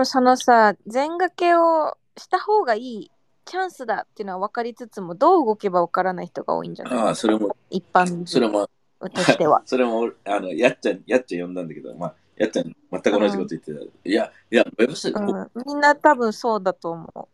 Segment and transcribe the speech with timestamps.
[0.00, 3.10] もそのさ、全掛けをした方がいい
[3.44, 6.94] チャンスだっていうのは分かりつつも、どう動けば分からない人が多いんじゃない？
[6.98, 8.68] ああ、それも、一般それも、
[9.14, 9.62] としては。
[9.66, 13.80] それも、あの、 やっちゃん、やっちゃん呼んだんだけど、まあ、やっちゃん、全く同じこと言ってた。
[14.08, 17.28] いや、いや、ウェブス、うん、みんな多分そうだと思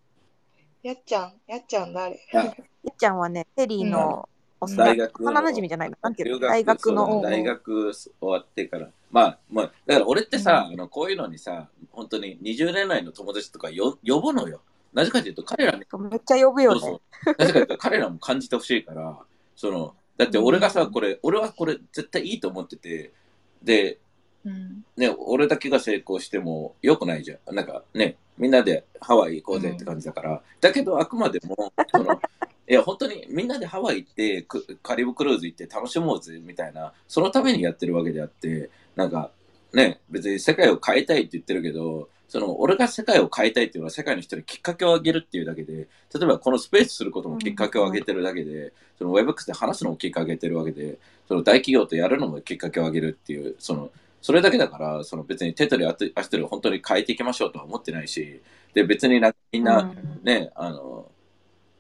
[0.83, 2.15] やっちゃん、やっちゃん誰？
[2.15, 2.47] いやう。
[2.85, 4.29] いっちゃんはね、テリーの
[4.61, 5.97] おさ大学の幼馴染じゃないの？
[6.01, 6.39] なんていうの？
[6.39, 7.21] 留大学の。
[7.21, 8.89] 大学終わってから。
[9.17, 14.61] まあ、まあ、だから俺ってさ、あのこういうのにさ、本当に20年来の友達とかよ呼ぶのよ。
[14.93, 15.79] なぜかというと、彼らに、
[16.11, 16.81] めっちゃ呼ぶよね。
[16.81, 17.35] そうそう。
[17.39, 19.19] なぜかというと、彼らも感じてほしいから、
[19.57, 23.15] その、だって俺がさ、これ、俺はこれ絶対いいと思ってて、
[23.63, 24.01] で、
[24.45, 24.85] うん。
[24.99, 27.55] ね、俺だけが成功しても良くないじゃん。
[27.55, 30.43] なんかね、みんなでハワイ行こうぜって感じだから。
[30.61, 32.21] だけど、あくまでも、その、
[32.69, 39.31] いや、本当にみんなでハワイ行って、くカリブクルーズ行って楽しもうぜみたいな、そのためにやってるわけであって、なんか、
[39.73, 45.87] ね、別に世界を変えたいって言ってるけど、その、俺が世界を変えたいっていうのは世界の人にきっかけをあげるっていうだけで、例
[46.23, 50.99] えばこのスペースすることもきっかけをあげてるだけで、その WebX で話すのもきっかけをあげてるわけで、
[51.29, 53.91] その大企業とやるのもきっかけをあげるっていう、その、
[54.23, 58.41] それだけだから、その別に手取り足取り本当に変えていきましょうとは思ってないし、
[58.75, 60.21] で、別になみんな、うん。
[60.25, 61.11] ね、あの、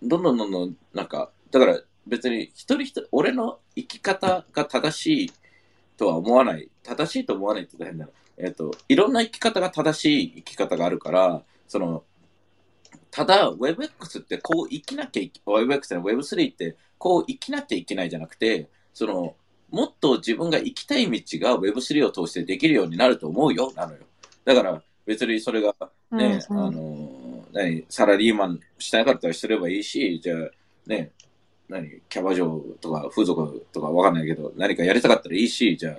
[0.09, 5.33] どんどんどんどん、なんか、だから別に一人一人、俺の生き方が正しい
[5.97, 6.69] とは思わない。
[6.83, 8.13] 正しいと思わないって大変だな。
[8.39, 12.05] えっ、と、いろんな生き方が正しい生き方があるから、その、
[13.11, 19.35] ただ、WebX ってこう生きなきゃいけ、WebX の Web3 ってこう生きなきゃいけないじゃなくて、その、
[19.71, 24.01] もっと自分が行きたい道が Web3 を通してできるようになると思うよ、なのよ。
[24.45, 25.75] だから、別にそれが
[26.13, 27.26] ね、うんうんあの、
[27.57, 30.51] 何、サラリーマンしたかったらすればいいし、じゃあ、
[30.87, 31.13] ね、
[31.71, 35.99] 何、キャバ嬢とか風俗とかわかんないけど、何かやりたかったらいいし、じゃ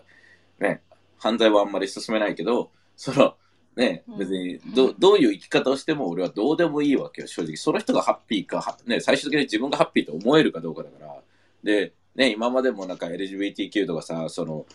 [0.61, 0.83] あ、ね、
[1.17, 3.35] 犯罪はあんまり進めないけど、その、
[3.75, 7.55] ね、うん別にど、どういう生き方をしても俺はどうでもいいわけよ、正直。
[7.55, 11.16] その人がハッピーか、はね、最終的に自分がハッピーと思えるかどうかだから。
[11.63, 14.67] で、ね、今までもなんか LGBTQ とかさ、その、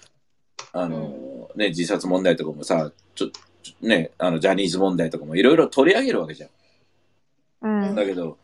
[0.72, 3.31] あの、ね、自殺問題とかもさ、ちょ、
[3.62, 6.50] ちょね、あの、ジャニーズ問題とかもいろいろ取り上げるわけじゃん。
[7.62, 8.39] うんだけど、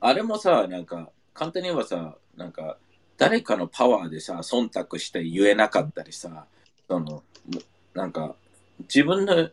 [0.00, 2.78] あれもさ、なんか、簡単に言えばさ、なんか、
[3.16, 6.46] 誰かのパワーでさ、忖度して言えなかったりさ、
[6.88, 7.62] その、む
[7.94, 8.34] なんか、
[8.80, 9.50] 自分の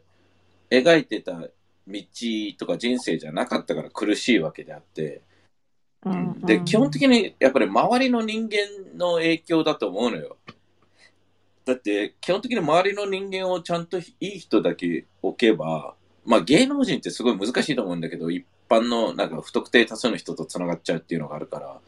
[0.70, 1.50] 描いてた道
[2.58, 5.22] とか人生じゃなかったから苦しいわけであって、
[6.06, 10.38] うんで、基本的にやっぱり周りの人間の影響だと思うのよ。
[11.64, 15.94] だって、基本的に周りの人間をちゃんといい人だけ置けば、
[16.26, 21.80] まあ芸能人ってすごい難しいと思うんだけど、一般のなんか不特定多数の人と繋がっちゃうっていうのがあるから。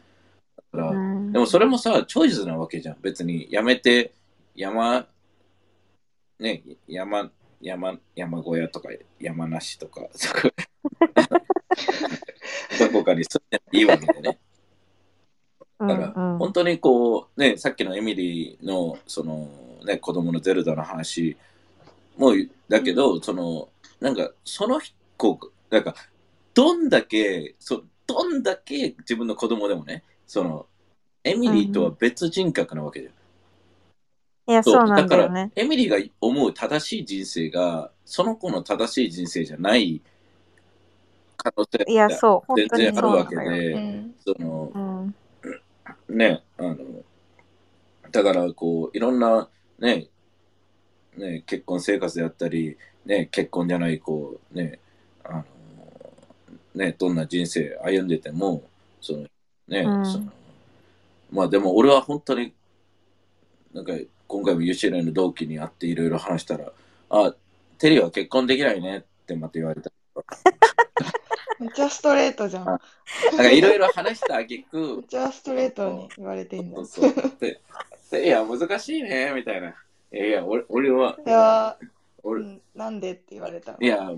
[0.72, 2.96] だから、うんでもそれもさ、チョイスなわけじゃん。
[3.00, 4.12] 別にやめて、
[4.54, 5.06] 山、
[6.38, 7.30] ね、山、
[7.60, 10.50] 山、山小屋とか山梨とか、そこ
[12.78, 14.38] どこかに住んでもいいわけでね。
[15.80, 19.48] うんだから、うん本当にこう、ね、さっきのエミリーの、その、
[19.84, 21.36] ね、子供のゼルダの話
[22.16, 22.32] も、
[22.68, 23.68] だけど、その、
[24.00, 24.80] なんか、その
[25.16, 25.38] 子、
[25.70, 25.94] なんか、
[26.54, 30.66] どんだけ、そどんだけ自分の子供でもね、その、
[31.24, 33.12] エミリーとは別人格なわけだよ。
[34.46, 35.52] いや、そうなんだよね。
[35.56, 40.02] エミリーが思う正しい人生が、その子の正しい人生じゃない
[41.36, 43.36] 可能性いや、がそう、本全然あるわけ。
[43.36, 44.14] で、うん。
[44.24, 45.14] その、うん
[46.08, 46.76] ね、あの、
[48.10, 49.48] だから、こう、いろんな、
[49.78, 50.08] ね、
[51.16, 54.78] ね、結婚生活であったり、ね、結婚じゃない、こう、ね、
[55.24, 55.44] あの、
[56.74, 58.62] ね、どんな人生歩んでても、
[59.00, 59.26] その、
[59.68, 60.32] ね、うんその、
[61.30, 62.54] まあでも俺は本当に、
[63.72, 63.92] なんか、
[64.26, 66.72] 今回も UCLA の同期に会っていろいろ話したら、
[67.10, 67.34] あ、
[67.78, 69.90] テリーは結婚できないねってまた言われた。
[71.58, 72.64] めっちゃストレートじゃん。
[72.66, 72.72] め
[73.36, 76.86] なんかいろいろ話したあげくっ、ちゃストレートに言われてんじゃん。
[76.86, 77.32] そうそう。
[77.40, 77.60] で、
[78.10, 79.74] でいや、難しいね、みたいな。
[80.12, 81.86] いや俺俺は、いやう
[82.22, 84.10] 俺、ん、なんでって言われたのいや、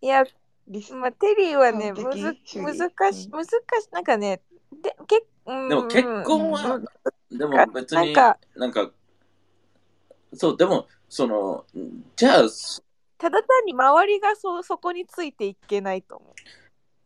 [0.00, 0.24] いや、
[0.68, 3.30] リスまあ、テリーはね、完むず難しい、うん。
[3.32, 4.40] 難しい、なんかね、
[4.82, 5.68] でけうん。
[5.68, 7.38] でも結婚はうん。
[7.38, 8.90] でも別に、なんか、なんか、
[10.34, 11.64] そう、でも、その、
[12.16, 12.42] じゃあ、
[13.18, 16.34] ただ単に周りがそそこについていけないと思う。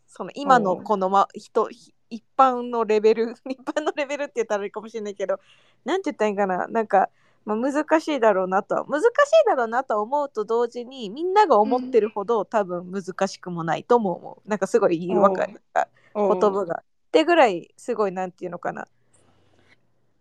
[0.07, 5.41] その今のこの、ま、人、ひ一般のレベル、 一般のレベルって言ったらいいかもしれないけど、
[5.85, 7.11] なんて言ったらいいかな、なんか、
[7.47, 9.09] まあ、難しいだろうなとは、難しい
[9.47, 14.49] だろうなとは思うと同時に、みんなが思ってるほど、多分難しくもないとも思う。
[14.49, 15.61] なんかすごい言いわかる。
[15.73, 15.85] 言
[16.15, 16.83] 葉が。
[16.83, 18.89] ってぐらいすごいなんていうのかな。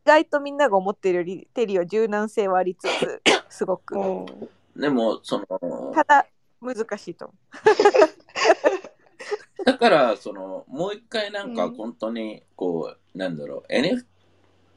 [0.06, 3.96] 意外とみんなが思ってるよりテリーは柔軟性はありつつ、 すごく。
[4.76, 6.28] でも、その、ただ、
[6.62, 7.34] 難しいと思
[9.66, 14.06] だから、その、もう一回なんかうん本当に、こう、なんだろう、NF、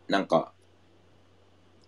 [0.08, 0.54] なんか、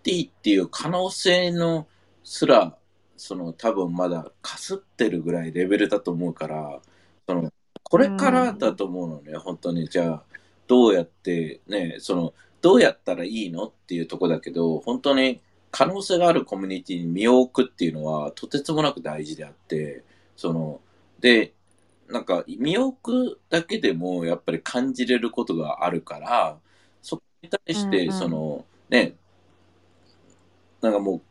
[0.03, 1.87] T っていう可能性の
[2.25, 2.77] すら、
[3.17, 6.81] その多分まだかすってるぐらいレベルだと思うから、
[7.29, 7.53] その、
[7.83, 9.89] これからだと思うのね、本当に。
[9.89, 10.23] じゃあ、
[10.67, 20.05] どうやって、ね、その、どうやったらいいのっていうとこだけど、本当に可能性があるコミュニティに身を置くっていうのは、とてつもなく大事であって、
[20.37, 20.81] その、
[21.21, 21.55] で、
[22.09, 26.59] なんか、身を置くだけでも、やっぱり感じれることがあるから、
[27.03, 29.17] そこに対して、うんうんその、ね、
[30.81, 31.23] なんかもう、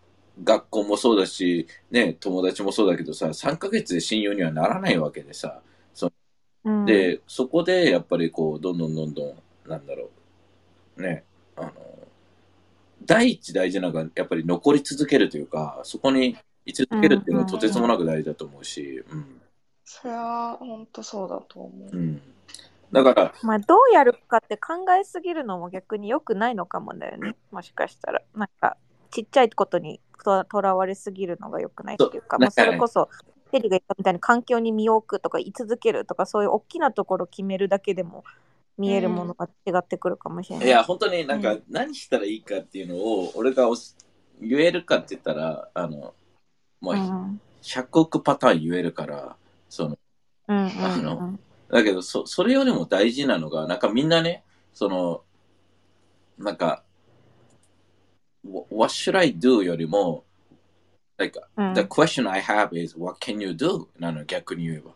[0.44, 5.62] 学校もそうだし、ね、友達もそうだけどさ、3ヶ月で親友にはならないわけでさ、
[6.66, 6.69] う。
[6.69, 10.10] うん、で、そこでやっぱりこう、どんどんどんどん、なんだろ
[10.98, 11.24] う、ね、
[11.56, 11.72] あの、
[13.06, 19.42] 第一大事なのが、やっぱり残り続けるというか、そこに居続けるっていうのはとてつもなく大事だと思うし、うん。
[19.86, 21.98] それは本当そうだと思う。
[21.98, 22.22] うん。
[22.92, 27.36] だから、まあ、どうやるかって考えすぎるのも逆に良くないのかもだよね。
[27.51, 28.22] もしかしたら。
[28.36, 28.78] なんか、
[29.11, 33.09] ちっちゃいことにととらわれすぎるのが良くないっていうか、そうまあ、それこそ、
[33.51, 38.23] テリーが言ったみたいに環境に身を置くとか、居続けるとか、そういう大きなところを決めるだけでも
[38.77, 40.67] 見えるものが違ってくるかもしれない。
[40.67, 43.95] いや、本当になんかう何したらいいかっていうのを、俺がおし
[44.41, 46.13] 言えるかって言ったら、あの、
[46.81, 47.41] もううん。
[47.62, 49.35] 100億パターン言えるから、
[49.67, 49.97] その、
[50.47, 50.85] うんうん。
[50.85, 51.39] あの
[51.69, 55.23] だけど、そ、それよりも大事なのが、なんかみんなね、その、
[56.38, 56.83] なんか、
[58.44, 59.63] What should I do?
[59.63, 60.24] よりも、
[61.18, 63.88] like, うん the question I have is, what can you do?
[64.00, 64.91] なの、逆に言えば。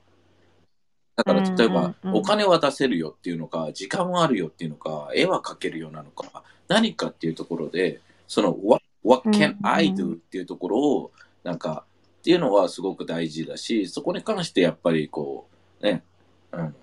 [1.15, 10.13] だから、例えば、お金は出せるよっていうのか、時間はあるよっていうのか、絵は描けるよなのか、何かっていうところで、その、what, what うん can うん I do?
[10.13, 11.11] っていうところを、
[11.43, 11.85] なんか、
[12.19, 15.47] っていうのはすごく大事だし、そこに関してやっぱりこ
[15.81, 16.03] う、ね、
[16.53, 16.75] うん、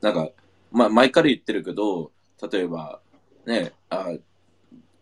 [0.00, 0.30] なんか、
[0.70, 2.12] まあ、前から言ってるけど、
[2.50, 3.00] 例えば、
[3.44, 4.12] ね、あ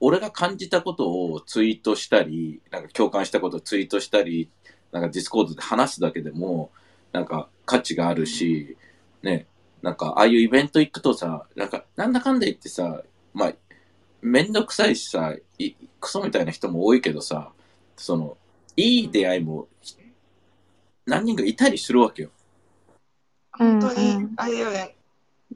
[0.05, 4.51] 俺が感じたことをツイートしたり、なんか共感したことをツイートしたり、
[4.91, 6.73] なんか Discord で話すだけでも、
[7.13, 8.77] なんか価値があるし、
[9.23, 9.47] ね、
[9.81, 13.03] なんかああいうイベント行くとさ、なんかなんだかんだ言ってさ、
[13.33, 13.53] まあ、
[14.23, 17.53] めんどくさいしさ、いクソみたいな人も多いけどさ、
[17.97, 18.37] その、
[18.77, 19.69] いい出会いも
[21.07, 22.31] 何人かいたりするわけよ。
[23.53, 24.97] 本当にあれよね、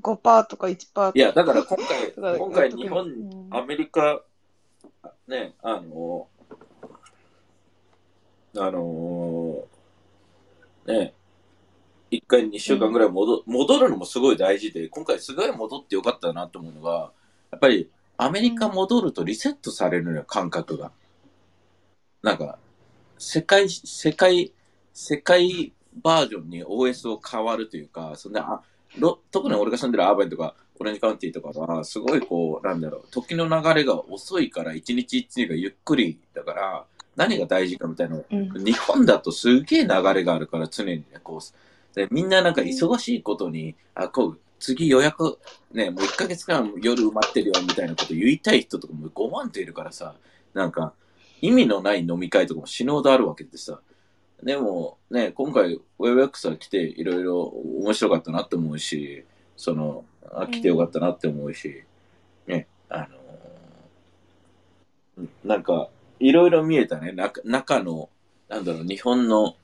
[0.02, 1.12] 5%とか1%とか。
[1.12, 4.22] いや、だから今回、 今回日本、うんアメリカ、
[5.28, 6.28] ね、あの、
[8.58, 9.64] あの、
[10.86, 11.14] ね、
[12.10, 17.12] 一回2週間ぐらい戻,、戻るのもすごい大事で、今回すごい戻ってよかったなと思うのが、
[17.50, 20.92] やっぱりアメリカ戻るとリセットされるのよ、感覚が。
[22.22, 22.58] なんか、
[23.18, 24.52] 世界、世界、
[24.92, 28.62] 世界バージョンに OS を変わるというか、そんで、あロ
[29.30, 36.84] 特に俺が住んでるアーバンとか、オレンジカウンティとかは、すごいこう、なんだろう、時の流れが遅いから、一日一日がゆっくりだから、
[37.16, 45.38] 何が大事かみたいなのうん日本だとすげえ流れがあるから、常にね、こう、でみんななんか忙しいことに、あ、こう、次予約、
[45.72, 50.14] ね、もう1ヶ月間夜埋まってるよみたいなこと言いたい人とかも5万といるからさ、
[50.54, 50.92] なんか、
[51.40, 53.80] 意味のない飲み会とかも死ぬほどあるわけでさ。
[54.42, 59.24] でも、ね、今回 WebX は来ていろいろ面白かったなって思うし、
[59.56, 61.84] その、あ来てよかったなって思うし、
[62.46, 63.10] ね、あのー
[65.44, 65.88] なんか、
[66.20, 68.10] いろいろ見えたね、中中の、
[68.48, 69.56] なんだろう、日本の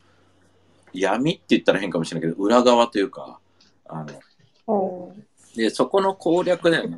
[0.93, 3.38] 闇って言ったら変かもしれないけど、裏側というか、
[3.87, 4.21] あの、
[4.67, 5.12] お
[5.57, 6.97] で、そこの攻略だよね。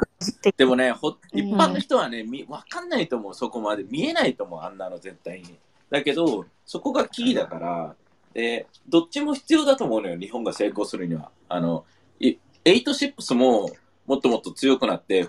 [0.57, 3.85] でもね、ほうん一般の人はね、みわかんないと思う、そこまで。
[3.85, 5.59] 見えないと思う、あんなの絶対に。
[5.95, 7.95] だけど、そこがキーだから、
[8.33, 11.31] で、どっちも必要だと思うのよ、日本が成功するには。
[11.49, 11.85] あの、
[12.21, 13.71] 8シップスも
[14.07, 15.29] もっともっと強くなって、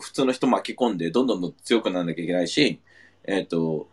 [0.00, 2.80] 普通の人巻き込んで、どんどんどん強くならなきゃいけないし、
[3.24, 3.88] えっ、と、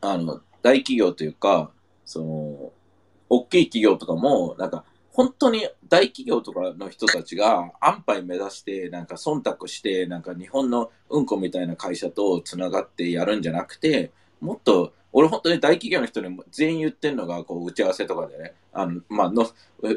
[0.00, 1.70] あの、大企業というか、
[2.06, 2.72] その、
[3.28, 19.48] 大きい企業とかも、なんか、本当に大企業とかの人たちが安牌目指して、なんか忖度して、なんか日本のうんこみたいな会社とつながってやるんじゃなくて、もっと、俺本当に大企業の人にも全員言ってるのが、こう、打ち合わせとかでね、あの、まあ、の、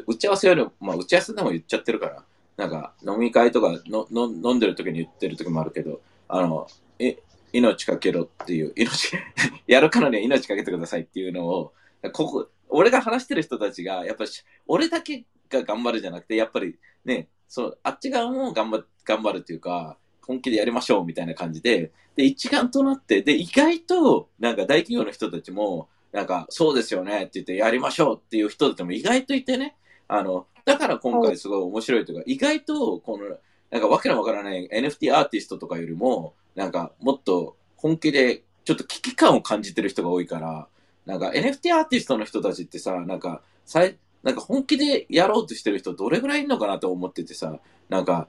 [0.06, 2.24] 打ち合わせよりも、まあ、打ち合わせでも言っちゃってるから、
[2.56, 6.66] なんか、飲み会とかのの飲んでる時に言ってる時もあるけど、あの、
[6.98, 7.18] え、
[7.52, 9.12] 命かけろっていう、命、
[9.66, 11.72] やるからには命かけてくださいっていうのを、
[12.12, 14.30] ここ、俺が話してる人たちが、やっぱり、
[14.66, 19.98] 俺だけが頑張るじゃなくて、やっぱりね、そう、あっち側も頑張頑張るっていうか、
[20.30, 33.24] 本気でやりましょうみたいな感じで、で、一丸となって、で、意外と、なんか大企業の人たちも、なんか、そうですよねって言って、やりましょうっていう人でも意外といてね、あの、だから今回すごい面白いというか、意外と、この、
[33.72, 40.68] なんかわけのわからない NFT アーティストとかよりも、なんかもっと本気でちょっと危機感を感じてる人が多いから、
[41.06, 47.58] なんか NFT アーティストの人たちってさ、なんか、さいなんか本気でやろうとしてる人どれぐらいいるのかなと思っててさ、
[47.88, 48.28] なんか、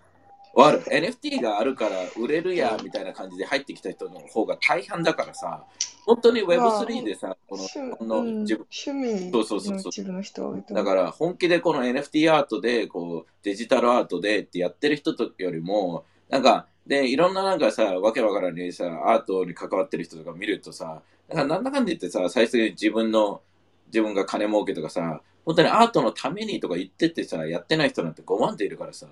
[0.56, 5.64] NFT があるから売れるやみたいな感じで入ってきた人の方が大半だからさ、
[6.06, 23.42] 本当に Web3 でさ、この自分趣味そうそうそうだから本気でこの NFT アートでこうデジタルアートでってやってる人とよりもなんかでいろんななんかさわけわからないさアートに関わってる人とか見るとさなんかなんだかんだ言ってさ最終的に自分の
[23.88, 29.08] 自分が金儲けとかさ本当にアートのためにとか言っててさやってない人なんて5万っているからさ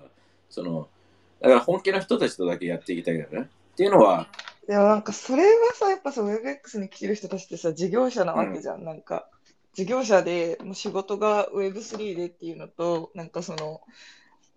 [0.48, 0.88] その
[1.40, 4.28] だから本気の人たちとだけやっていきたいからねっていうのは、
[4.66, 8.84] でもなんかそれはさ、やっぱさ、WebX に来てる人たちってさ、事業者なわけじゃん。
[8.84, 9.28] なんか、
[9.74, 13.80] 事業者でもう仕事が Web3 でっていうのと、なんかその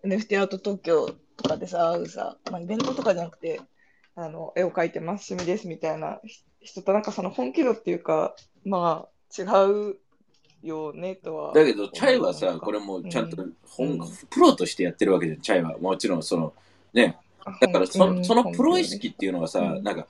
[0.03, 3.61] NFT アート東京とかでさ、さ、まあ、イベントとかじゃなくて、
[4.15, 6.19] あの、絵を描いてます、趣味ですみたいな
[6.61, 8.35] 人となんかその本気度っていうか、
[8.65, 9.45] まあ違
[9.91, 9.97] う
[10.61, 11.53] よねとは。
[11.53, 13.99] だけど、チャイはさ、これもちゃんと本、うん
[14.29, 15.77] プロとしてやってるわけじゃん、チャイは。
[15.77, 16.53] もちろん、その、
[16.93, 17.17] ね、
[17.61, 19.83] だからそ,、そのプロ意識っていうのはさ、うん。
[19.83, 20.07] なんか、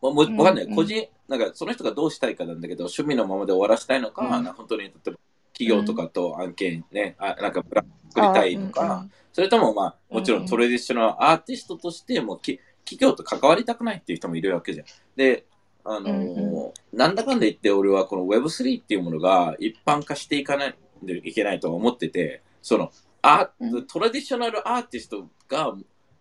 [0.00, 0.14] わ
[0.44, 4.22] かんない、うん個人、なんかその人がどうしたいかなんだけど、趣味のままで終わらせたいのか、
[4.56, 5.16] 本当に例えば
[5.52, 14.86] 企業とかと案件ね、あなんかブランド作りたいのか、それともまあ、もちろんトレディショナルアーティストとしてもき企業と関わりたくないっていう人もいるわけじゃん。
[15.16, 15.46] で、
[15.84, 20.74] あのなんだかんだ言って俺はこの Web3 っていうものが一般化していかない
[21.06, 22.90] といけないとは思ってて、その、
[23.22, 23.86] あうん。
[23.86, 25.74] トラディショナルアーティストが、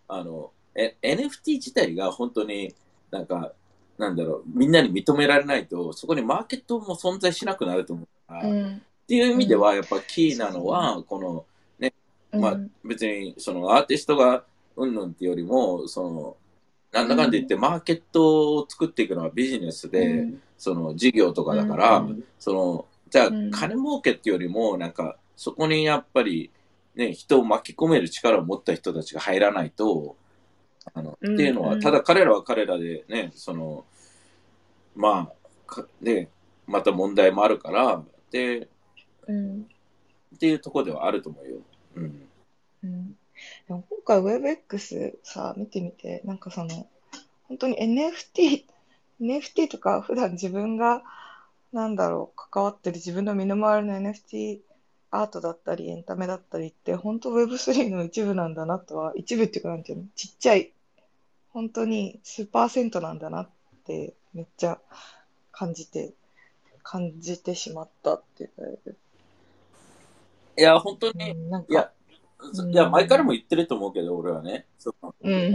[0.08, 2.74] あの、え NFT 自体が本当に
[3.12, 3.54] なんか、
[3.98, 8.82] なんだろう、みんなに認められないと、そこにマーケットも存在しなくなると思うから、っうん。
[9.08, 11.46] ていう意味では、やっぱキーなのは、この、
[12.40, 14.44] まあ別にそのアーティストが
[14.76, 16.38] うんぬんっていうよりも、その、
[16.92, 22.24] なんだかんだ言ってマーケットを作っていくのはビジネスで、その事業とかだから、うん。
[22.40, 23.52] その、じゃあうん。
[23.52, 26.50] 金儲けっていうよりも、なんか、そこにやっぱり、
[26.96, 30.16] ね、人を巻き込める力を持った人たちが入らないと、
[30.94, 33.86] あの、うんっていうのは、うんただ彼らは彼らでね、その、
[34.96, 35.34] まあ、
[35.68, 36.30] かで、
[36.68, 38.70] また問題もあるから、で、
[39.28, 39.68] うん
[40.36, 41.58] っていうところではあると思うよ。
[41.96, 42.28] うん。
[42.84, 43.18] うん
[43.68, 46.88] でも今回 WebX さ、見てみて、なんかその、
[47.48, 48.64] 本当に NFT、
[49.20, 51.04] NFT とか普段自分が、
[51.74, 54.60] なんだろう、関わってる自分の身の回りの NFT
[55.22, 60.72] アートだったり、エンタメだったりって、本当 Web3 の一部なんだなとは、一部っていうかなんていうの、ちっちゃい、
[61.50, 63.50] 本当に数パーセントなんだなっ
[63.86, 64.80] て、めっちゃ
[65.52, 66.14] 感じて、
[66.84, 68.92] 感じてしまったっていうか、
[70.58, 71.92] いや、本当うに、ん、なんいやか、、
[72.40, 72.72] うん。
[72.72, 75.52] いや、前からも言ってると思うけど、俺はね、そのうん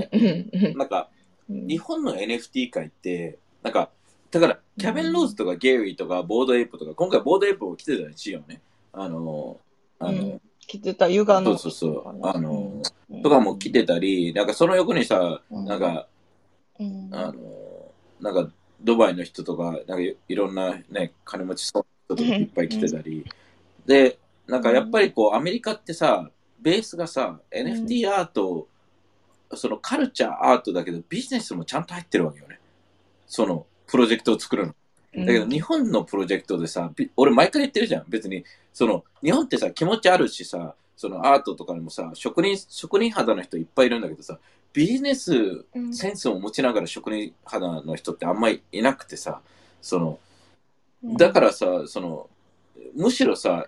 [0.76, 1.10] なんか、
[1.48, 1.66] うん。
[1.66, 3.90] 日本の NFT 界って、なんか、
[4.30, 8.60] だから、キャベン・ローズとかゲイリーとかボードエイプとか、今回ボードエイプも来てたらしいよね。
[8.92, 9.60] あの、
[9.98, 10.40] あの、うん。
[10.66, 11.58] 来てた、ユガそうの。
[11.58, 13.22] そうそう、あの、うん。
[13.22, 15.64] とかも来てたり、なんかその横にさ、うん。
[15.64, 16.06] なんか、
[16.78, 17.08] うん。
[17.12, 17.34] あの、
[18.20, 23.24] なんか、ドバイの人とか、なんかいいろんなね、金持ちそうな人とかいっぱい来てたり、
[23.86, 26.30] で、なんかやっぱりこう、アメリカってさ、
[26.60, 28.68] ベースがさ、NFT アート、
[29.54, 32.60] そのカルチャーアートだけど、ビジネスもちゃんと入ってるわけよね。
[33.26, 34.74] その、プロジェクトを作るの。
[35.14, 38.04] だけど日本のプロジェクトでさ、び俺毎回言ってるじゃん。
[38.08, 44.38] 別に、その、日本ってさ、気持ちあるしさ、そのアートとかにもさ、職人、職人肌の人いっぱいいるんだけどさ、
[44.72, 49.40] ビジネスうんセンスを持ちながら職人肌の人ってあんまりいなくてさ、
[49.82, 50.18] その、
[51.02, 52.28] だからさ、その、
[52.94, 53.66] むしろさ、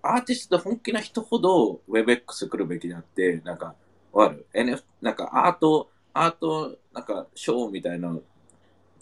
[0.00, 3.74] アーティスト本気な人ほど WebX 来るべきであって、なんか、
[4.12, 8.16] わかる ?NF、なんかアート、アート、なんかショーみたいな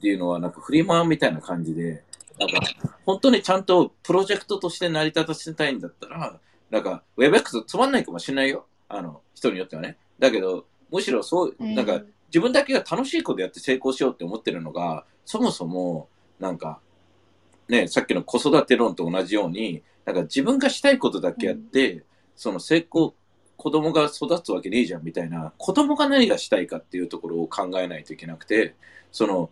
[0.03, 2.03] っていうのは、なんかフリマみたいな感じで、
[2.37, 2.61] なんか、
[3.07, 6.41] 本当にちゃんとプロジェクトとして成り立たせたいんだったら、
[6.71, 8.67] なんか、WebX つまんないかもしれないよ。
[8.89, 9.97] あの、人によってはね。
[10.19, 16.09] だけど、むしろそう、なんか、自分だけが楽しいことやって成功しようって思ってるのが、そもそも、
[16.41, 16.81] なんか、
[17.69, 22.03] ね、さっきの子育て論と同じように、なんか自分がしたいことだけやって、
[22.35, 23.15] その成功、
[23.57, 28.75] 子供が育つわけねえじゃんみたいな、子供が何がしたいかっていうところを考えないといけなくて、
[29.13, 29.51] その、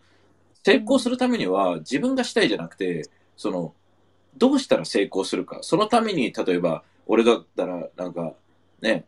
[0.63, 3.75] 成功するためには自分がしたいじゃなくて、その、
[4.37, 5.59] どうしたら成功するか。
[5.63, 8.35] そのために、例えば、俺だったら、なんか、
[8.81, 9.07] ね、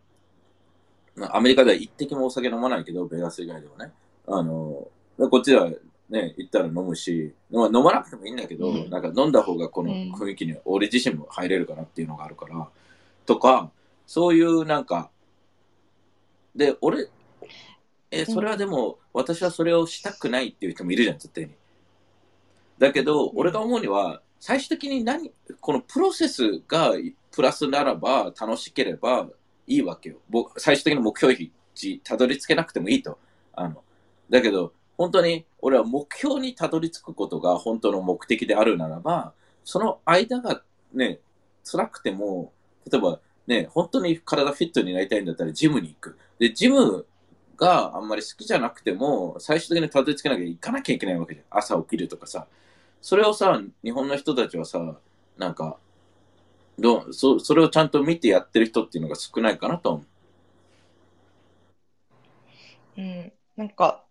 [1.31, 3.93] アメリカでは一滴もお酒飲まないけど、ベガス以外ではね。
[4.27, 4.89] あの、
[5.31, 5.71] こっちでは
[6.13, 12.69] ね、行ったら飲むし、まあ、飲まなくてもいいんだけど、うんなんか飲んだ方がこのうん雰囲気に俺自身も入れるかなっていうのがあるから、
[13.27, 13.71] とか、
[14.07, 15.11] そういうなんか、
[16.55, 17.09] で、俺、
[18.13, 21.55] え、それはでも、私はそれをしたくないっていう人もいるじゃん、絶対に。
[22.79, 26.93] だけど、ん俺が思うには、最終的に何、このプロセスが
[27.31, 29.29] プラスならば、楽しければ
[29.67, 30.17] いいわけよ。
[30.29, 31.35] 僕、最終的な目標
[31.75, 33.19] 値、たどり着けなくてもいいと。
[33.55, 33.83] あの、
[34.29, 39.33] だけど、本当に、俺は目標にたどり着くことが本当の目的であるならば、
[39.65, 41.21] その間がね、
[41.65, 42.53] 辛くても、
[42.91, 46.19] 例えばね、本当に体フィットになりたいんだったらジムに行く。
[46.39, 47.07] で、ジム
[47.57, 51.47] があんまり好きじゃなくても、最終的にたどり着けなきゃ行かなきゃいけないわけじゃん。
[51.59, 52.47] 朝起きるとかさ。
[53.01, 55.01] それをさ、日本の人たちはさ、
[55.37, 55.79] なんか、
[56.79, 60.07] どうそそれをちゃんと見てやってる人っていうのが少ないかなと思う。
[62.97, 64.05] うん、なんか、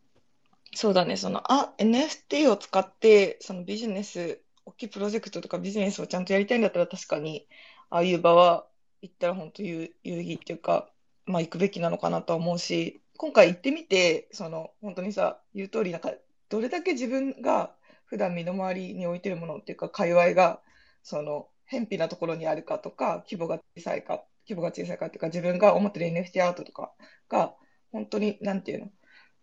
[0.75, 7.47] そうだね、その、あ、NFT を使って、そのビジネス、大きいプロジェクトとかビジネスをちゃんとやりたいんだったら確かに、
[7.89, 8.67] ああいう場は
[9.01, 10.89] 行ったら本当有、有意義っていうか、
[11.25, 16.11] まあ行くべきなのかなと思うし、今回行ってみて、その、本当にさ、言う通り、なんか、
[16.49, 17.71] どれだけ自分が
[18.05, 20.59] 普段身の回りに置いてるものっていうか、界隈が、
[21.03, 26.93] その、偏僻なところにあるかとか、規模が小さいか、規模が小さいかっていうか、自分が思ってる NFT アートとか
[27.29, 27.53] が、
[27.91, 28.91] 本当に、なんていうの、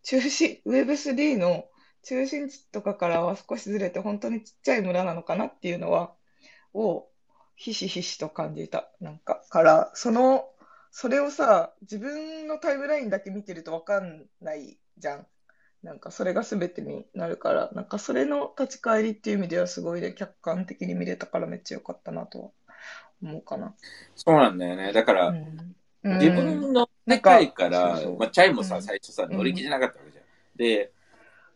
[0.02, 1.68] 中心、Web3 の
[2.02, 6.12] 中心地とかからは少しずれて、本当にちっちゃい村なのかなっていうのは、
[6.74, 7.06] を、
[7.54, 8.90] ひしひしと感じた。
[9.00, 10.48] なんか、から、その、
[10.90, 15.26] それをさ、自分のタイムラインだけ見てるとわかんないじゃん。
[15.82, 22.50] なんか、それが全てになるから、なんか、それの立ち返りっていう意味では、すごいね、客観的に見れたからめっちゃ良かったなとは
[23.22, 23.74] 思うかな。
[24.16, 24.92] そうなんだよね。
[24.92, 26.18] だから、うん。
[26.18, 30.24] 自分の世界から、まあ、チャイもさ、うん最初さ、うん乗り気じゃなかったわけじゃん。
[30.56, 30.92] で、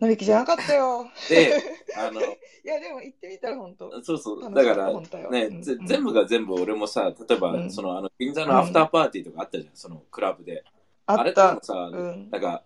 [0.03, 1.07] 乗り気じゃなかったよ。
[1.29, 1.63] で、
[1.97, 2.25] あの、い
[2.65, 4.03] や、でも行ってみたら本当。
[4.03, 4.93] そうそう、だから
[5.31, 7.71] ね、うんう全部が全部俺もさ、例えば、うん。
[7.71, 10.55] その、あの、銀座のアフターパーティーとかあったじゃん、そのクラブで。
[10.55, 10.65] れ
[11.07, 11.49] あった。
[11.51, 11.61] でも。
[11.63, 12.31] さ、うん。
[12.33, 12.65] なんか、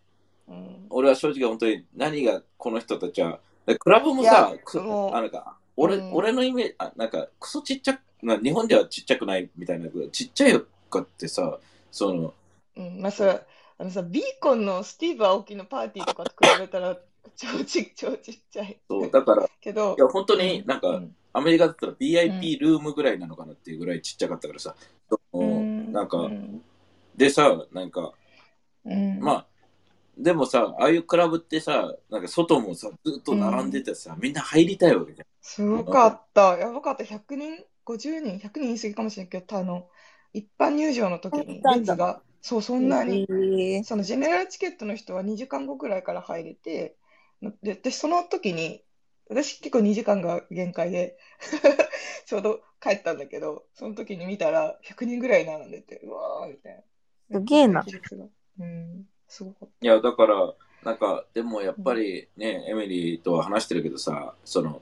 [0.49, 0.87] うん。
[0.89, 3.39] 俺は正直本当に何がこの人たちは、
[3.81, 6.15] クラブもさもうあなんか俺、うん。
[6.15, 11.59] 俺のイメージ、あなんかクソちっちゃく、まあ日本ではちっちゃくないみたいな、ちっちゃいかってさ、
[11.91, 12.33] その、
[12.77, 13.43] うん、まあそれ、
[13.79, 16.97] あのさ、ビーコンのスティーブ・アオキのパーティーとかと比べたら、
[17.35, 18.81] 超ち、超ちっちゃい。
[18.89, 24.75] そう、だから、いけど、や、本当になんか、うんアメリカだったら VIP ルームぐらいなのかなっていうぐらいちっちゃかったからさ、
[25.31, 26.63] そんなんか、うん。
[27.15, 28.13] でさ、なんか、
[28.87, 29.21] うん。
[29.21, 29.47] まあ、
[30.17, 35.27] でもさ、ああいうクラブってさ、なんか外もさ、ずっと並んでてさ、みんな入りたいわけじゃん。
[35.43, 36.57] すごかった。
[36.57, 37.05] やばかった。
[37.05, 39.89] 100人、50人、100人言い過ぎかもしれんけど、あの、
[40.33, 43.85] 一般入場の時に、列が、そう、そんなに、えー。
[43.85, 46.97] そのジェネラルチケットの人は2時間後くらいから入れて、
[47.63, 48.83] で、私その時に、
[49.29, 51.19] 私結構2時間が限界で、
[52.27, 56.85] ちょうど帰ったんだけど、その時に見たら100人ぐらい並んでて、うわーみたい
[57.29, 57.39] な。
[57.39, 57.85] すげえな
[58.59, 64.81] うん、すごかっいや、だから、なんか、でもやっぱりね、エミリーとは話してるけどさ、その、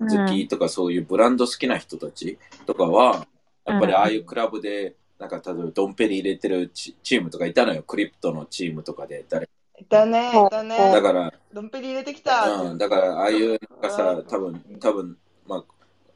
[0.00, 3.26] 好きとかそういうブランド好きな人たちとかは、
[3.66, 9.52] やっぱりああいうクラブで、なんか例えばドンペリ入れてるチチームとかいたのよ、クリプトのチームとかで誰た。
[9.80, 10.76] いたね、いたね。
[10.92, 15.16] だから、ドンペリ入れてきたうん、だからああいうなんかさうん、多分、多分、
[15.46, 15.64] まあ、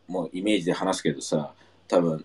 [0.06, 1.54] もうイメージで話すけどさ、
[1.88, 2.24] 多分、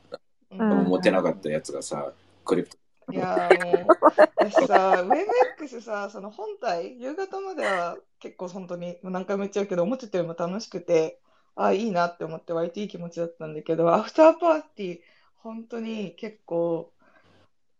[0.51, 2.11] うんうん持ってなかったやつがさ、
[2.43, 2.77] クリプト。
[3.13, 3.87] いやー もう、
[4.35, 11.21] 私さ、WebX さ、その本体、夕方までは結構本当にもう何回も言っちゃうけど、思ってたよりも楽しくて、
[11.55, 14.99] ああ、いいなって思って割といい気持ちだったんだけど、アフターパーティー、
[15.37, 16.91] 本当に結構、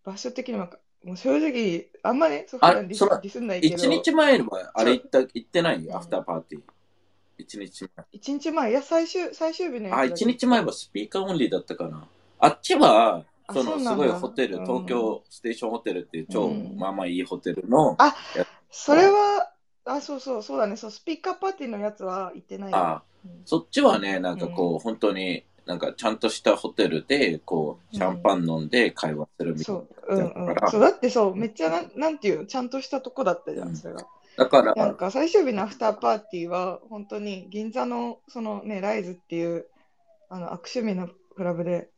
[0.04, 0.70] 場所的にも、
[1.04, 5.96] もう正直、あんまね、そう普ディそのスディスんないけど、一日前にもあれ行った、行ってないうん。
[5.96, 6.62] アフターパーティー。
[7.38, 8.06] 一日前。
[8.12, 10.14] 一日前、いや、最終、最終日のやつあ、だけ。
[10.14, 12.06] 一日前はスピーカーオンリーだったかな。
[12.40, 14.20] あっちは、あそのすごいそうなんだ。
[14.20, 14.66] ホテル、うん。
[14.66, 16.76] 東京ステーションホテルっていう超、うん。
[16.78, 18.16] まあまあいいホテルの、あ
[18.70, 19.52] それは、
[19.86, 22.78] あ、そうそう、そうだね、そう、スピーカーパーティーのやつは行ってないよ。
[22.78, 23.42] あうん。
[23.46, 30.72] そっちはね、なんかこう、本当になんかちゃんとしたホテルで、こう、シャンパン飲んで会話するみたいなそう、うんうんだから。
[30.72, 34.08] そう、だってそう、めっちゃなん、なんていうの、ちゃんとしたとこだったじゃうんん、それが。
[34.36, 39.68] だから、なんか最終日のアフターパーティーは、本当に銀座の、そのね、ライズっていう、
[40.30, 41.92] あの、悪趣味のクラブで、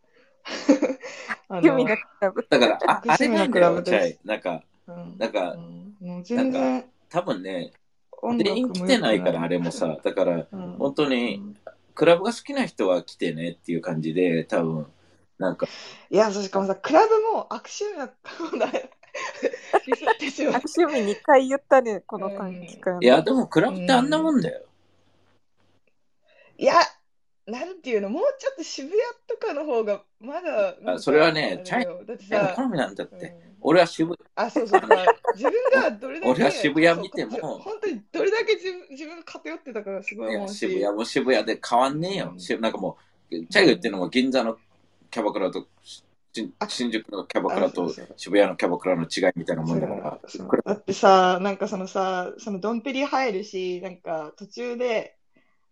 [1.47, 2.45] あ趣味のクラブ。
[2.49, 4.19] だから、ああれなんだよ、のクラブですチャイ。
[4.25, 7.71] なんか、うんなんかうんもう全然多分ね、
[8.21, 9.57] 音楽全員来てないから、あれ。
[9.57, 11.55] れもさ、だから、うん本当に、
[12.01, 14.87] クラブが好きな人は来てねっていう感じで、多分、
[15.37, 15.67] なんか、
[16.09, 20.61] いや、そうしかもさ、クラブも悪趣味な、ディスってしまう。
[20.77, 22.97] 趣味2回言ったね、この短期間。
[23.01, 24.65] いや、でもクラブってあんなもんだよ。
[26.57, 26.73] いや、
[27.45, 33.15] なんていうの、もうちょっと渋谷とかの方がまだそれはねあれだよだってさ、でも好みなんだって。
[33.15, 34.87] うん俺は渋あ、そうそうさ、
[35.35, 40.57] 自分がどれだけ、俺は渋谷見ても本当にどれだけ自分自分が偏ってたからすごい思うし。
[40.57, 42.33] 渋谷も渋谷で変わんねえよ。
[42.59, 42.97] なんかも
[43.29, 44.57] う、チャイが言ってるのも銀座の
[45.11, 45.67] キャバクラと
[46.33, 50.19] 新宿のキャバクラと渋谷のキャバクラの違いみたいなもんだから。
[50.65, 55.17] だってさ、なんかそのさ、そのドンペリ入るし、なんか途中で、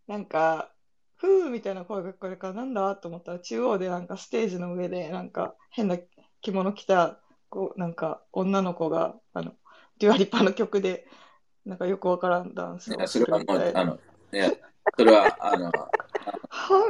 [0.07, 0.71] なんか、
[1.19, 2.95] ふーみたいな声が聞こえるから、なんだ?
[2.95, 5.97] と思ったら、中央でなんかステージの上で、なんか変な
[6.41, 9.53] 着物着た、こう、なんか女の子が、あの、
[9.99, 11.05] デュアリパの曲で、
[11.65, 13.82] なんかよくわからんダンスをいやそれはもうするみたい、 な。
[13.82, 13.99] あの、
[14.32, 14.51] いや、
[14.97, 15.91] それは、あの、は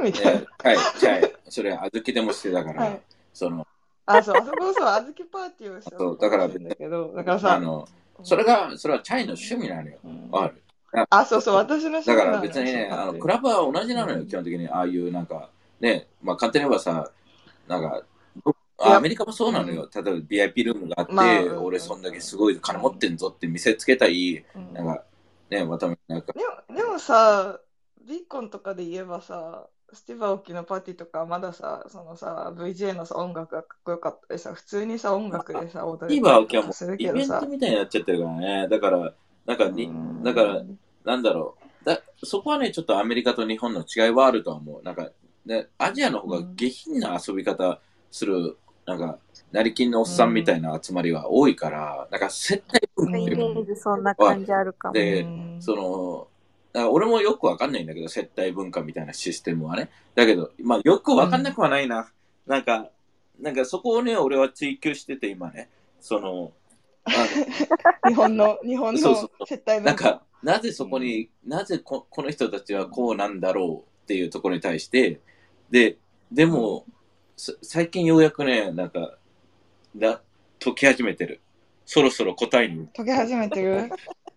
[0.00, 3.00] ぁみたいいやはい、チャイ、それは小豆でもしてたから、はい。
[3.34, 3.66] その、
[4.06, 4.16] な。
[4.18, 7.88] あ、そう、あそこそう、あずきパーティーをしたそうだからんだけど、だからさ、あの、
[8.22, 9.98] それが、それはチャイの趣味なのよ。
[10.04, 10.30] うん。
[10.30, 10.62] わかる
[11.10, 14.68] あ、そうそう、私のだから別にね、あの、クラブは同じなのよ、うん基本的に。
[14.68, 15.50] ああいうなんか、
[15.80, 17.10] ね、まあ簡単に言えばさ、
[17.68, 18.02] なんか、
[18.78, 19.88] アメリカもそうなのよ。
[19.94, 24.72] 例えば VIP ルームがあって、まあうん俺そんだけすごい金持ってんぞって見せつけたい、うん。
[24.72, 25.04] なんか、
[25.50, 27.60] ね、またなんか、でも、でもさ、
[28.08, 38.68] ビーコンとかで言えばさ、スティーバーオキのパーティーとかまださ、そのさ、VJ のさ、音楽がかっこよかったりさ、普通にさ、音楽でさ、踊ティーれたりバーオキはもうイベント、みたいになっちゃってるからね。
[38.68, 39.12] だから、
[39.46, 40.62] なんかに、うんだから、
[41.04, 41.84] なんだろう。
[41.84, 44.82] だそこはね、ちょっとアメリカと日本の違いはあるとは思う。
[44.82, 45.10] なんか、
[45.46, 47.80] ね、アジアの方が下品な遊び方
[48.10, 49.18] する、なんか、
[49.52, 54.94] 成金のおっさんみたいな集まりは多いから、なんか接待文化イメージそんな感じあるかも。
[54.94, 56.28] でうんその、
[56.90, 59.90] 俺もよくわかんないんだけど、接待文化みたいなシステムはね。
[60.14, 62.10] だけど、まあよくわかんなくはないな。
[62.46, 62.90] なんか、
[63.40, 65.68] なんかそこをね、俺は追求してて今ね。
[66.00, 66.59] その、あ
[68.08, 75.20] 日本の、日本のそうそう接待文なんか化。、なぜそこに、なぜここの人たちはこうなんだろうっていうところに対して、
[75.70, 75.98] で、
[76.32, 76.84] でも、
[77.36, 79.16] さ最近ようやくね、なんか、
[79.94, 80.20] な
[80.58, 81.40] 解き始めてる。
[81.86, 82.86] そろそろ答えに。
[82.94, 83.90] 解け始めてる？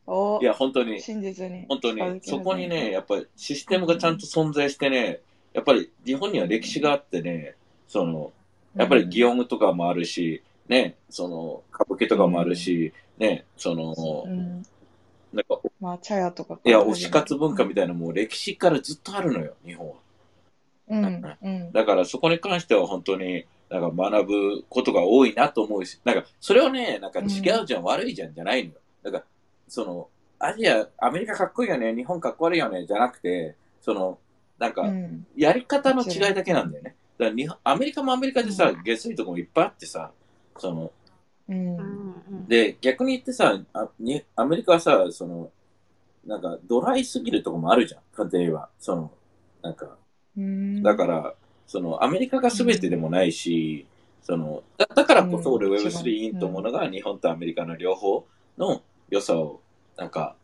[0.08, 1.66] おいや、本当に、真実に。
[1.68, 5.22] 本当に、そこにね、やっぱりシステムがちゃんと存在してね、
[5.54, 7.56] やっぱり日本には歴史があってね、
[7.88, 8.34] その、
[8.76, 13.94] やっぱり祇園とかもあるし、ね、その、歌舞伎とかもあるし、ね、その、
[14.26, 14.64] うん。
[15.34, 19.96] なんか、まあ、茶屋とかいや、推し活文化みたいなもう歴史からずっとあるのよ、日本は。
[20.90, 21.38] うん。
[21.42, 21.72] うん。
[21.72, 27.24] だからそこに関しては本当に、なんか学ぶことが多いなと思うし、なんかそれをね、なんか違
[27.62, 28.80] うじゃん、悪いじゃんじゃないのよ。
[29.02, 29.24] だから、
[29.68, 34.20] その、アジア、アメリカかっこいいよね、日本かっこ悪いよね、じゃなくて、その、
[34.60, 35.26] なんか、うん。
[35.36, 36.96] やり方の違いだけなんだよね。
[37.18, 40.12] だから日本アメリカもアメリカでさ、下水とこもいっぱいあってさ、
[40.58, 40.92] その、
[41.48, 42.48] うん。
[42.48, 45.52] で、逆に言ってさ、あにアメリカはさ、その、
[46.26, 48.70] なんか、ドライすぎるとこもあるじゃん、簡単に言えば。
[48.80, 49.12] その、
[49.62, 49.98] なんか、
[50.38, 50.84] うん。
[50.84, 51.36] だから、
[51.68, 53.86] その、アメリカが全てでもないし、
[54.24, 58.26] その、だだからこそ俺うん Web3 いいと思うのが、日本とアメリカの両方
[58.58, 59.62] の良さを、
[59.98, 60.36] なんか、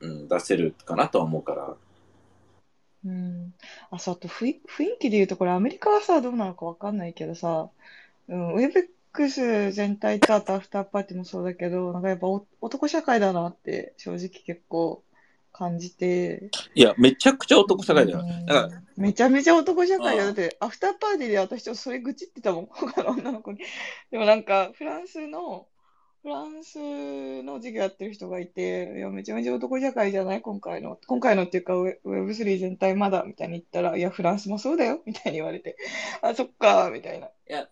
[0.00, 1.76] うん、出せるかなとは思うから。
[3.04, 3.54] うん。
[3.90, 7.70] あ、そう、あと雰囲雰囲気で言うと、これアメリカはさ、どうなのかわかんないけどさ、
[8.28, 15.02] うん、ウェベックス全体とあとアフターパーティーもそうだけど、なんかやっぱお男社会だなって正直結構
[15.52, 16.50] 感じて。
[16.74, 18.20] いや、めちゃくちゃ男社会だよ。
[18.20, 20.30] うんだから、めちゃめちゃ男社会だよ。
[20.30, 23.58] うんだって、アフターパーティーで私ちょっとそれ愚痴ってたもん、 他の女の子に。
[24.10, 25.66] でもなんか、フランスの、
[26.22, 26.78] フランス
[27.42, 30.40] の授業やってる人がいて、いや、めちゃめちゃ男社会じゃない？
[30.40, 30.98] 今回の。
[31.06, 35.76] 今回のっていうか、ウェ Web3 全体まだみたいに言ったら、いや、フランスもそうだよみたいに言われて、
[36.22, 37.26] あ、そっか、みたいな。
[37.26, 37.68] いや、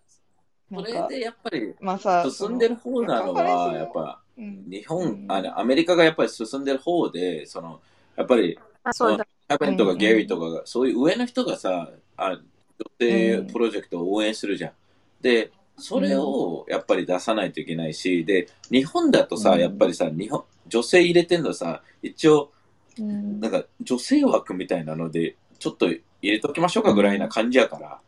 [0.73, 5.25] それでやっぱり、まあさ、進んでる方なのは、やっぱ、うん、日本、うん。
[5.27, 7.81] あのアメリカがやっぱり進んでる方で、その、
[8.15, 9.15] やっぱり、あ、そ。
[9.15, 12.41] キャベンとかうんゲリーとかが、そういう上の人がさ、あ女
[12.99, 14.71] 性プロジェクトを応援するじゃん。
[15.21, 19.59] で、それをやっぱり出さないといけないし、で、日本だとさ、うん。
[19.59, 22.51] やっぱりさ、日本、女性入れてんのさ、一応、
[22.97, 23.39] うん。
[23.39, 27.99] なんか女性枠みたいなので、ちょっと入れときましょうかぐらいな感じやから、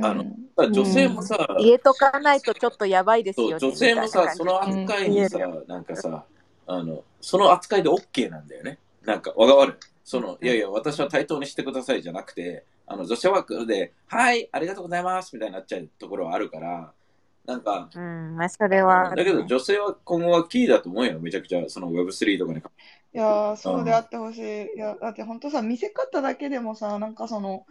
[0.00, 3.58] あのうん女性もさ、入れとかないとちょっとやばいですよね。
[3.58, 6.24] 女性もさ、その扱いにさうん、なんかさ、
[6.66, 8.78] あの、その扱いで OK なんだよね。
[9.04, 9.78] なんか、わかる？
[10.04, 16.92] その、いやいや、私は対等にしてくださいじゃなくて、あの、女性枠で、はい、ありがとうございますみたいになっちゃうところはあるから、
[17.46, 22.58] なんか、うん、まあそれはね、だけど女性は今後はキーだと思うよ、めちゃくちゃ、その Web3 とかに。
[22.58, 22.62] い
[23.12, 24.76] やー、そうであってほしい。
[24.76, 27.66] いや、だって本当さ、見せ方だけでもさ、なんかその、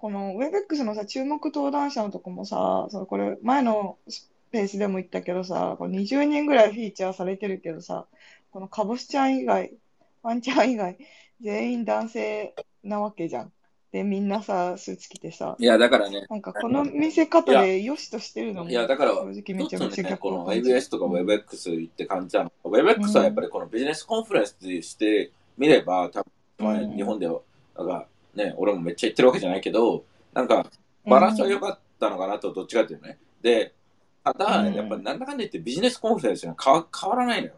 [0.00, 8.06] この WebEx のさ、注目登壇者のとこもさ、そのこれ、前のスページでも言ったけどさ、こう20人ぐらいフィーチャーされてるけどさ、
[8.50, 9.74] このかぼしちゃん以外、
[10.22, 10.96] ワンちゃん以外、
[11.42, 13.52] 全員男性なわけじゃん。
[13.92, 22.52] で、みんなさ、スーツ着てさ、いや、だからね、なんかこの見せ方で良しとしてるのも、いや、だから、正直めちゃめちゃ一つね、この逆を感じる ABS とか WebX 行って感じなの。
[22.64, 27.40] WebX はやっぱりこのビジネスコンフェレンスでしてみれば、多分、まあうん日本では、
[27.76, 30.70] なんかね、俺もめっちゃ言ってるわけじゃないけど、なんか、
[31.06, 33.18] バランスは良かったのかなと、どっちかっていうとね。
[33.42, 33.74] で、
[34.24, 37.54] ただ、うんやっぱりなんだかんだ言ってビジネスコンフェレンスには変わ変わらないのよ。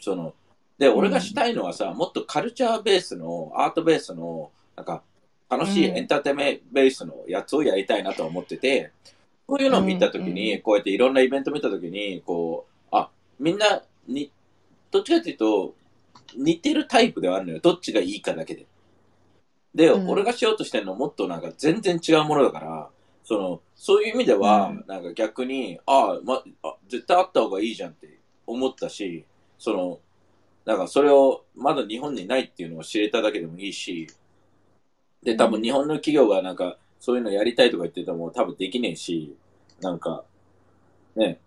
[0.00, 0.34] その、
[0.78, 5.02] で、俺がしたいのはさ、もっとカルチャーベースの、アートベースの、なんか、
[5.48, 8.92] 楽しいうんエンターテインメントベースのやつをやりたいなと思ってて、
[9.46, 14.30] こういうのを見たときに、うんこうやっていろんなイベント見たときに、こう、あ、みんなに、
[14.90, 15.74] どっちかっていうと、
[16.36, 17.60] 似てるタイプではあるのよ。
[17.60, 18.66] どっちがいいかだけで。
[19.74, 20.08] で、うん。
[20.08, 22.90] 俺がしようとしてるのはもっとなんか全然違うものだから、
[23.24, 24.84] その、そういう意味では、うん。
[24.86, 29.24] なんか逆に、あまあ、絶対あった方がいいじゃんって思ったし、
[29.58, 30.00] その、
[30.64, 34.06] なんかそれをまだ日本にないっていうのを知れただけでもいいし、
[35.22, 39.36] で、多分日本の企業がなんかそういうのやりたいとか言ってても多分できねえし、
[39.80, 40.24] なんか、
[41.16, 41.38] ね、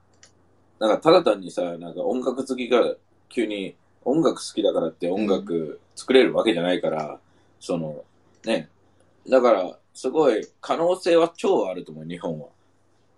[0.79, 2.95] なんかただ単にさ、なんか音楽好きが
[3.29, 7.19] 急に音楽好きだからって音楽作れるわけじゃないから、
[7.59, 8.03] その、
[8.47, 8.69] ね、
[9.29, 12.47] だからすごい可能性は超あると思う、日本は。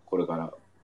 [0.06, 0.52] これから。